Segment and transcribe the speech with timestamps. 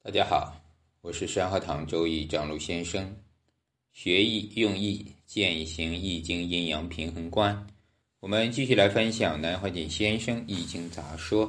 [0.00, 0.56] 大家好，
[1.00, 3.20] 我是山河堂周易张璐先生。
[3.90, 7.66] 学易用易，践行易经阴阳平衡观。
[8.20, 11.46] 我们继续来分享南怀瑾先生《易经杂说》。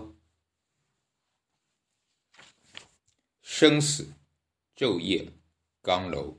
[3.44, 4.12] 生死、
[4.76, 5.32] 昼夜、
[5.82, 6.36] 刚柔。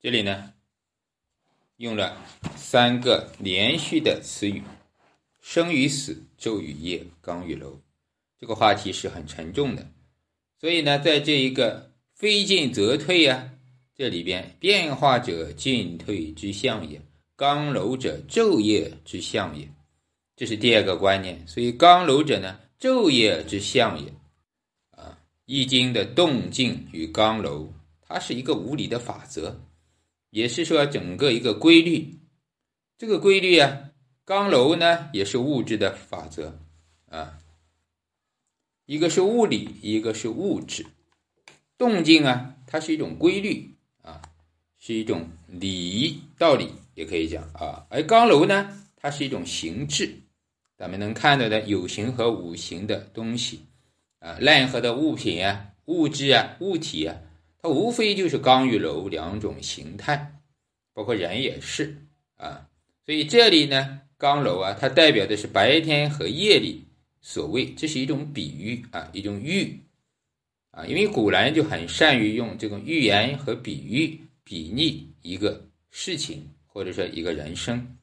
[0.00, 0.54] 这里呢，
[1.76, 2.16] 用了
[2.56, 4.62] 三个连续的词语：
[5.42, 7.78] 生与死、昼与夜、刚与柔。
[8.38, 9.88] 这个话题是很沉重的。
[10.62, 13.50] 所以呢，在这一个非进则退呀，
[13.96, 17.02] 这里边变化者进退之象也，
[17.34, 19.68] 刚柔者昼夜之象也，
[20.36, 21.44] 这是第二个观念。
[21.48, 24.08] 所以刚柔者呢，昼夜之象也。
[24.92, 29.60] 啊，《易经》的动静与刚柔，它是一个无理的法则，
[30.30, 32.20] 也是说整个一个规律。
[32.96, 33.90] 这个规律啊，
[34.24, 36.56] 刚柔呢，也是物质的法则
[37.08, 37.40] 啊。
[38.84, 40.84] 一个是物理，一个是物质，
[41.78, 44.20] 动静啊，它是一种规律啊，
[44.78, 47.86] 是一种理道理，也可以讲啊。
[47.90, 50.18] 而刚柔呢，它是一种形质，
[50.76, 53.60] 咱们能看到的有形和无形的东西
[54.18, 57.16] 啊，任何的物品啊、物质啊、物体啊，
[57.62, 60.40] 它无非就是刚与柔两种形态，
[60.92, 62.04] 包括人也是
[62.36, 62.66] 啊。
[63.06, 66.88] 所以这里呢，刚柔啊，它代表的是白天和夜里。
[67.24, 69.78] 所谓，这是一种比喻啊，一种喻
[70.72, 77.96] 啊，因为古人就很善于用这种寓言和比喻比拟一个事情或者说一个人生。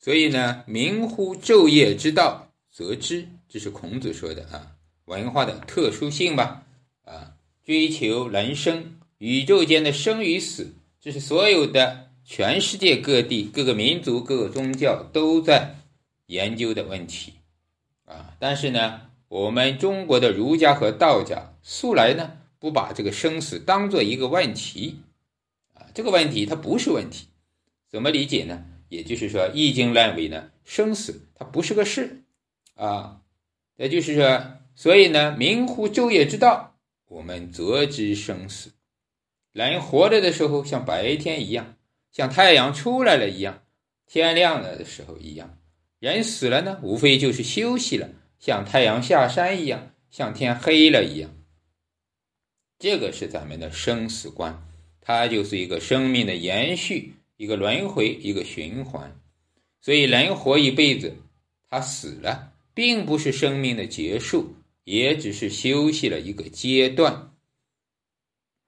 [0.00, 6.66] 所以呢，明乎昼夜之道，则知，这是孔子说的啊，文化的特殊性吧
[7.04, 15.83] 啊，追求人生，宇宙间的生与死，这是所有的全世界各地各个民族各个宗教都在。
[16.26, 17.34] 研究的问题
[18.04, 25.00] 啊，但是呢，我们中国的儒家和道家素来呢不把这个生死当做一个问题
[25.74, 27.28] 啊，这个问题它不是问题，
[27.88, 28.64] 怎么理解呢？
[28.88, 32.22] 也就是说，《易经》认为呢，生死它不是个事
[32.74, 33.22] 啊，
[33.76, 36.76] 也就是说，所以呢，明乎昼夜之道，
[37.08, 38.70] 我们则知生死。
[39.52, 41.76] 人活着的时候像白天一样，
[42.12, 43.62] 像太阳出来了一样，
[44.06, 45.58] 天亮了的时候一样。
[46.04, 51.34] 人死了呢，无非就是休息了，像太阳下山一样，像天黑了一样。
[52.78, 54.68] 这个是咱们的生死观，
[55.00, 59.18] 它就是一个生命的延续，一个轮回，一个循环。
[59.80, 61.16] 所以人活一辈子，
[61.70, 67.32] 他死了，并不是生命的结束，也只是休息了一个阶段。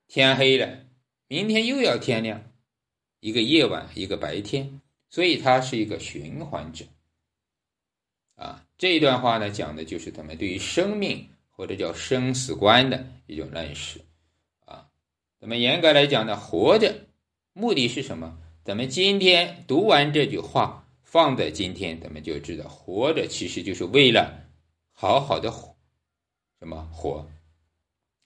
[0.08, 0.86] 天黑了，
[1.28, 2.50] 明天又要天亮，
[3.20, 4.80] 一个夜晚，一个白天，
[5.10, 6.86] 所以它是一个循环者。
[8.36, 14.00] 啊，这一段话呢，讲的就是咱们对于生命或者叫生死观的一种认识。
[14.64, 14.88] 啊，
[15.40, 17.06] 咱们严格来讲呢，活着
[17.52, 18.38] 目的是什么？
[18.62, 24.44] 咱们今天读完这句话，放在今天，咱们就知道，活着其实就是为了
[24.92, 25.74] 好好的活，
[26.58, 27.26] 什么活？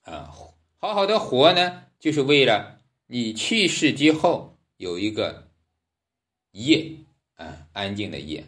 [0.03, 0.35] 啊，
[0.79, 5.47] 好好的活呢，就是为了你去世之后有一个
[6.51, 6.97] 夜，
[7.37, 8.47] 啊，安静的夜。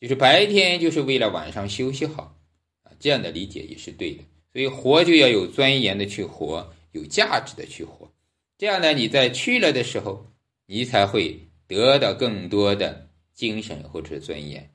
[0.00, 2.36] 就是白天就是为了晚上休息好，
[2.84, 4.22] 啊，这样的理解也是对的。
[4.52, 8.12] 所以活就要有尊严的去活，有价值的去活。
[8.56, 10.32] 这样呢，你在去了的时候，
[10.66, 14.72] 你才会得到更多的精神或者尊严。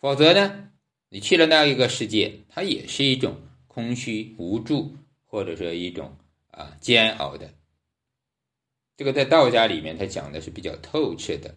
[0.00, 0.70] 否则呢，
[1.10, 3.36] 你去了那一个世界，它也是一种
[3.68, 4.96] 空虚无助，
[5.26, 6.16] 或者说一种
[6.50, 7.52] 啊煎熬的。
[8.96, 11.54] 这个在道家里面，他讲的是比较透彻的。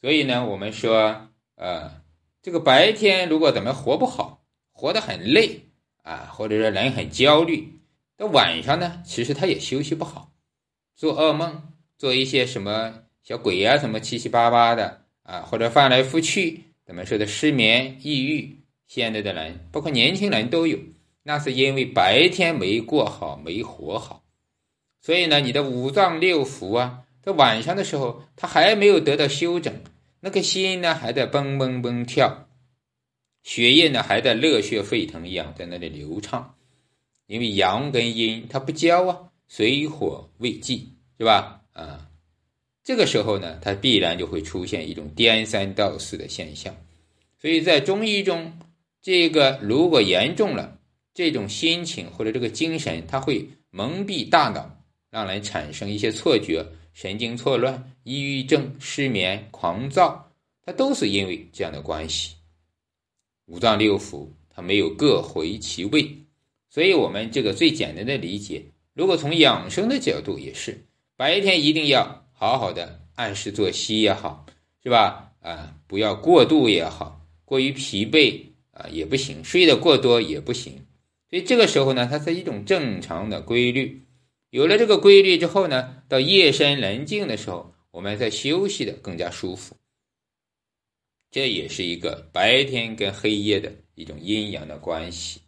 [0.00, 2.01] 所以呢，我们说，呃。
[2.42, 4.42] 这个白天如果咱们活不好，
[4.72, 5.68] 活得很累
[6.02, 7.78] 啊，或者说人很焦虑，
[8.16, 10.32] 到晚上呢，其实他也休息不好，
[10.96, 18.58] 做噩梦，做一些什么小鬼啊，什么七七八八的啊，或者翻来覆去，怎么说的失眠、抑郁，
[18.88, 20.76] 现在的人，包括年轻人都有，
[21.22, 24.24] 那是因为白天没过好，没活好，
[25.00, 29.72] 所以呢，你的五脏六腑啊，在晚上的时候，他还没有得到休整。
[30.24, 32.46] 那个心呢还在蹦蹦蹦跳，
[33.42, 36.54] 血液呢还在热血沸腾一样在那里流畅，
[37.26, 41.60] 因为阳跟阴它不交啊，水火未济是吧？
[41.72, 42.08] 啊，
[42.84, 46.72] 这个时候呢，它必然就会出现一种颠三倒四的现象。
[47.40, 48.52] 所以在中医中，
[49.02, 50.78] 这个如果严重了，
[51.14, 54.70] 这种心情或者这个精神，它会蒙蔽大脑，
[55.10, 56.64] 让人产生一些错觉。
[56.92, 60.32] 神经错乱、抑郁症、失眠、狂躁，
[60.64, 62.36] 它都是因为这样的关系。
[63.46, 66.18] 五脏六腑它没有各回其位。
[66.68, 68.62] 所以，我们这个最简单的理解，
[68.94, 70.86] 如果从养生的角度也是，
[71.16, 74.46] 白天一定要好好的按时作息也好，
[74.82, 75.32] 是吧？
[75.40, 78.40] 啊，不要过度也好，过于疲惫
[78.70, 80.86] 啊也不行，睡得过多也不行。
[81.28, 84.02] 所以这个时候呢，它是一种正常的规律。
[84.52, 89.74] 有了这个规律之后呢，到夜深人静的时候，我们再休息的更加舒服。
[91.30, 95.40] 这也是一个白天跟黑夜的一种阴阳的关系。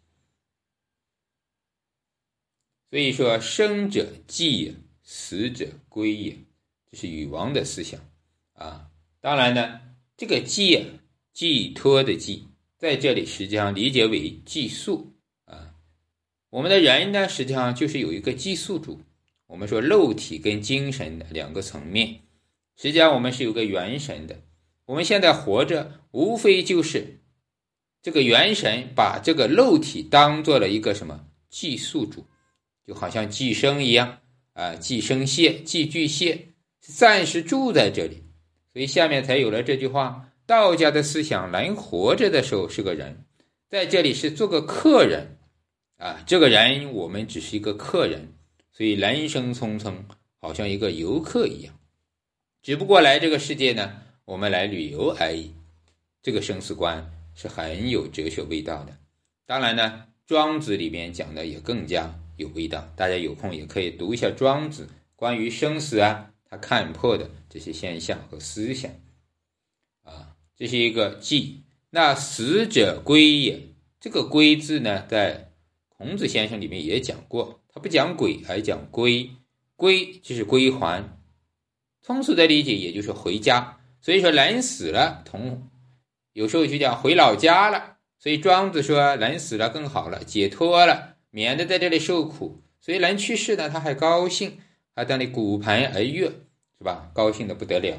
[2.89, 6.39] 所以说，生者祭也，死者归也，
[6.91, 8.01] 这是禹王的思想
[8.55, 8.91] 啊。
[9.21, 9.83] 当然呢，
[10.17, 10.83] 这个祭，
[11.35, 12.49] 寄托的寄，
[12.79, 15.14] 在这里实际上理解为寄宿。
[16.55, 19.01] 我们的人呢，实际上就是有一个寄宿主。
[19.49, 22.21] 我们说肉体跟精神的两个层面，
[22.77, 24.37] 实际上我们是有个元神的。
[24.87, 27.19] 我们现在活着，无非就是
[28.01, 32.25] 这个元神把这个肉体当做了一个什么寄宿主。
[32.87, 34.19] 就好像寄生一样
[34.53, 38.23] 啊，寄生蟹、寄居蟹，暂时住在这里，
[38.73, 43.25] 所以下面才有了这句话：道家的思想，人活着的时候是个人，
[43.69, 45.39] 在这里是做个客人
[45.97, 46.23] 啊。
[46.27, 48.33] 这个人我们只是一个客人，
[48.73, 49.95] 所以人生匆匆，
[50.41, 51.79] 好像一个游客一样，
[52.63, 55.55] 只不过来这个世界呢，我们来旅游而已。
[56.23, 58.97] 这个生死观是很有哲学味道的。
[59.47, 62.21] 当然呢，庄子里面讲的也更加。
[62.37, 68.91] 有味道，大家有空也可以读一下《庄子》关于生死啊，他看破的这些现象和思想
[70.03, 71.63] 啊，这是一个记。
[71.91, 73.69] 那死者归也，
[74.01, 75.44] 这个归字呢，在
[76.05, 79.31] 孔子先生里面也讲过，他不讲鬼，而讲归。
[79.75, 81.19] 归就是归还，
[82.03, 83.79] 通俗的理解也就是回家。
[84.03, 85.67] 所以说人死了，同
[86.35, 87.97] 有时候就讲回老家了。
[88.19, 91.15] 所以庄子说人死了更好了，解脱了。
[91.31, 94.59] 免得在这里受苦，所以人去世呢，他还高兴，
[94.95, 96.29] 还在那里鼓盘而乐，
[96.77, 97.11] 是吧？
[97.15, 97.97] 高兴的不得了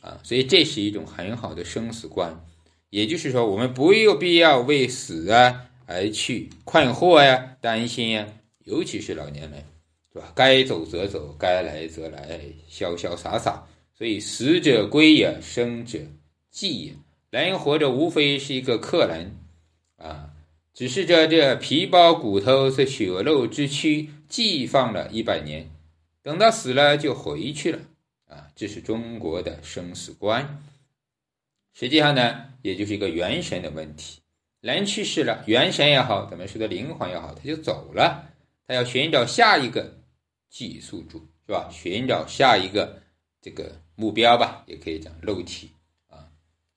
[0.00, 0.18] 啊！
[0.24, 2.44] 所以这是一种很好的生死观，
[2.90, 8.26] 也就是说，我们不有必要为死啊而去困惑呀、担心呀，
[8.64, 9.64] 尤其是老年人，
[10.12, 10.32] 是吧？
[10.34, 12.40] 该走则走，该来则来，
[12.70, 13.66] 潇潇洒洒。
[13.94, 15.98] 所以死者归也，生者
[16.50, 16.94] 祭也。
[17.30, 19.36] 人活着无非是一个客人
[19.96, 20.30] 啊。
[20.74, 25.70] 只是这这皮包骨头是血肉之躯，寄放了一百年，
[26.22, 27.78] 等到死了就回去了
[28.28, 28.48] 啊！
[28.54, 30.62] 这是中国的生死观。
[31.72, 34.20] 实际上呢，也就是一个元神的问题。
[34.60, 38.30] 人去世了，元神也好，咱们说的灵魂也好，他就走了，
[38.66, 39.98] 他要寻找下一个
[40.48, 41.68] 寄宿主，是吧？
[41.72, 43.02] 寻找下一个
[43.40, 45.70] 这个目标吧，也可以讲肉体
[46.08, 46.28] 啊，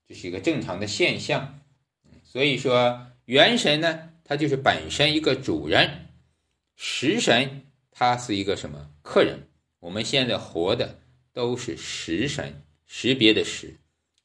[0.08, 1.60] 这是一个正常的现象。
[2.24, 3.06] 所以说。
[3.26, 5.88] 元神呢，它就是本身一个主人；
[6.74, 7.62] 食神，
[7.92, 9.46] 它是一个什么客人？
[9.78, 10.98] 我们现在活的
[11.32, 13.76] 都是食神，识别的识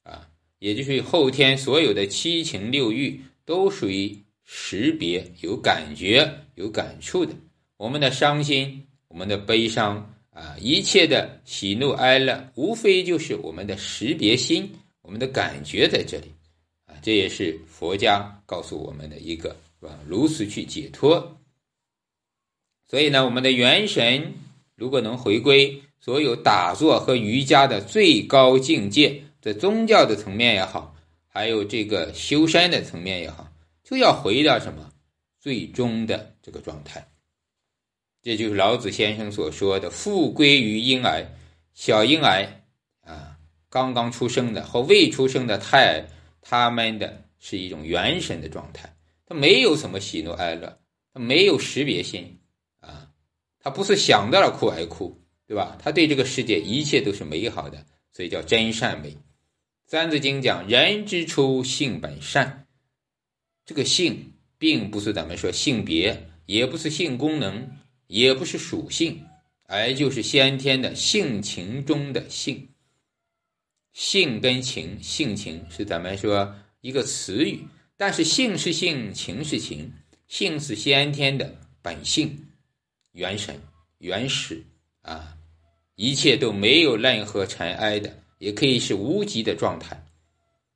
[0.01, 0.27] 啊，
[0.57, 7.33] 也就是后天所有的七情六欲都属于识别、有感觉、有感触的。
[7.77, 14.71] 我们的伤心，我们的悲伤啊，一切的喜怒哀乐，无非就是我们的识别心，
[15.01, 16.31] 我们的感觉在这里
[16.85, 16.95] 啊。
[17.01, 19.99] 这也是佛家告诉我们的一个，是吧？
[20.07, 21.37] 如此去解脱。
[22.87, 24.33] 所以呢，我们的元神
[24.75, 30.94] 如果能回归所有打坐和瑜伽的最高境界，在宗教的层面也好，
[31.35, 33.51] 还有这个修身的层面也好，
[33.83, 34.89] 就要回到什么
[35.37, 37.05] 最终的这个状态。
[38.21, 41.29] 这就是老子先生所说的“复归于婴儿”，
[41.75, 42.63] 小婴儿
[43.01, 43.37] 啊，
[43.69, 46.07] 刚刚出生的和未出生的胎儿。
[46.39, 50.79] 他们的是一种元神的状态，他没有什么喜怒哀乐，
[51.13, 52.39] 他没有识别心
[52.79, 53.09] 啊，
[53.59, 55.77] 他不是想到了哭而哭，对吧？
[55.83, 59.17] 他对这个世界一切都是美好的，所以叫真善美。
[59.87, 62.65] 三字经讲人之初性本善，
[63.67, 67.69] 这个性并不是咱们说性别，也不是性功能，
[68.07, 69.23] 也不是属性，
[69.67, 72.69] 而就是先天的性情中的性。
[73.93, 79.93] 性跟情，性情是咱们说一个词语，但是性是性，情是情，
[80.27, 82.47] 性是先天的本性，
[83.11, 83.61] 元神
[83.99, 84.65] 原始
[85.03, 85.37] 啊，
[85.93, 90.05] 一切都没有任何尘埃的，也可以是无极的状态。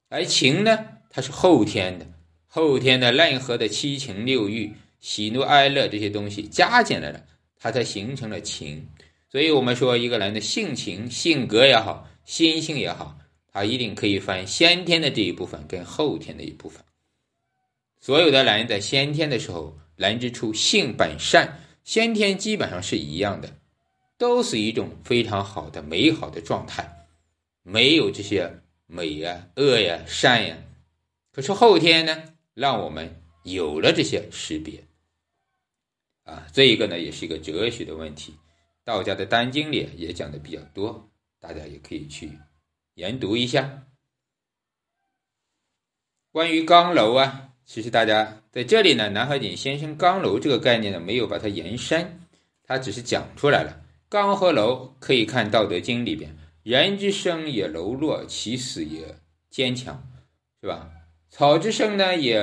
[0.07, 0.79] 而情呢，
[1.11, 2.07] 它是后天的，
[2.47, 7.23] 后天的任何的七情六欲、喜怒哀乐这些东西加进来了，
[7.59, 8.87] 它才形成了情。
[9.31, 12.07] 所以我们说一个人的性情、性格也好。
[12.25, 13.17] 心性也好，
[13.51, 16.83] 它一定可以分先天的这一部分跟后天的一部分。
[17.99, 23.49] 所有的人在先天的时候，人之初性本善，先天基本上是一样的，
[24.19, 26.98] 都是一种非常好的美好的状态，
[27.63, 30.57] 没有这些美呀、恶呀、善呀。
[31.31, 34.83] 可是后天呢，让我们有了这些识别。
[36.23, 38.35] 啊，这一个呢，也是一个哲学的问题。
[38.83, 42.31] 道家的《丹经》里也讲的比较多，大家也可以去
[42.95, 43.83] 研读一下。
[46.31, 52.19] 关于刚柔啊，其实大家在这里呢，南怀瑾先生刚柔这个概念呢，没有把它延伸，
[52.63, 53.81] 他只是讲出来了。
[54.09, 56.35] 刚和柔可以看《道德经》里边
[56.69, 59.17] ：“人之生也柔弱，其死也
[59.49, 60.07] 坚强”，
[60.61, 60.91] 是吧？
[61.27, 62.39] 草之生呢也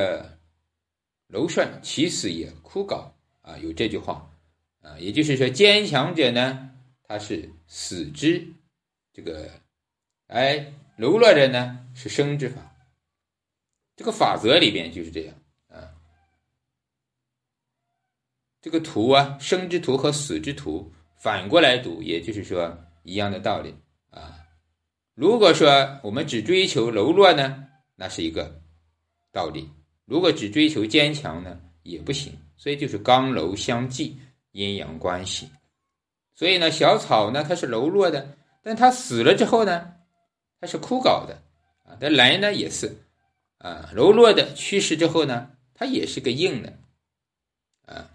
[1.29, 3.13] 柔顺，其死也枯槁。
[3.43, 4.29] 啊，有这句话，
[4.83, 6.73] 啊，也就是说，坚强者呢，
[7.05, 8.45] 他是死之，
[9.13, 9.49] 这个，
[10.27, 12.75] 哎，柔弱者呢是生之法，
[13.95, 15.95] 这个法则里边就是这样啊。
[18.61, 23.73] 这个图啊，生之图和死之图反过来读，也就是说一样的道理。
[25.17, 28.61] 如果说我们只追求柔弱呢，那是一个
[29.33, 29.65] 道理；
[30.05, 32.33] 如果只追求坚强呢，也不行。
[32.59, 34.19] 所以就是刚柔相济，
[34.53, 35.49] 阴阳关系。
[36.35, 39.95] 所以呢，小草呢它是柔弱的，但它死了之后呢，
[40.61, 41.43] 它是枯槁的
[41.83, 41.97] 啊。
[41.99, 42.95] 但人呢也是
[43.57, 46.79] 啊，柔弱的去世之后呢，它也是个硬的
[47.87, 48.11] 啊。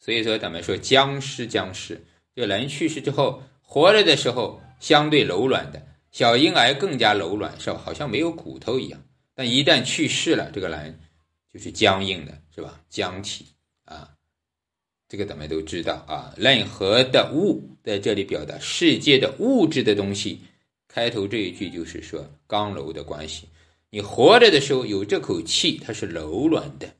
[0.00, 2.04] 所以说咱们说僵尸僵尸，
[2.34, 7.80] 就人去世之后，活着的时候相对柔软的，小婴儿更加柔软，是吧？
[7.84, 9.02] 好像没有骨头一样。
[9.34, 11.00] 但一旦去世了，这个人。
[11.50, 12.78] 就是僵硬的，是吧？
[12.90, 13.46] 僵体
[13.86, 14.10] 啊，
[15.08, 16.34] 这个咱们都知道啊。
[16.36, 20.40] 任何的物在这里表达世界的物质的东西，
[20.88, 23.48] 开头这一句就是说刚柔的关系。
[23.88, 26.94] 你活着的时候有这口气，它是柔软的，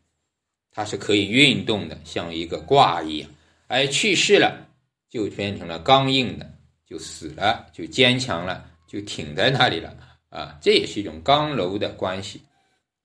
[0.71, 3.31] 它是可以运动的，像一个挂一样。
[3.67, 4.67] 而去世了，
[5.11, 6.55] 就变成了刚硬的，
[6.89, 9.95] 就死了，就坚强了，就挺在那里了
[10.31, 10.59] 啊。
[10.63, 12.41] 这也是一种刚柔的关系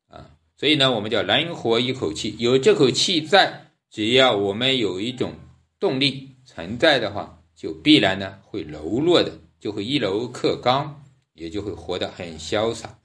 [0.08, 0.32] 啊。
[0.56, 5.34] 所以呢，我们叫人活一口气，有这口气在，只要我们有一种
[5.80, 12.98] 动力存在的话，就必然呢会柔弱的，就会一柔克刚，也就会活得很潇洒。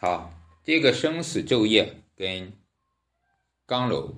[0.00, 0.32] 好，
[0.64, 2.52] 这个生死昼夜跟
[3.66, 4.14] 刚柔，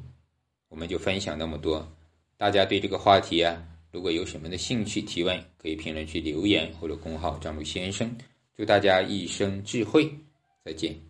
[0.69, 1.91] 我们就分享那么多。
[2.37, 8.11] 大家对这个话题啊，如果有什么的兴趣提问，可以评论区留言或者公号张璐先生。
[8.57, 10.11] 祝大家一生智慧。
[10.65, 11.10] 再见。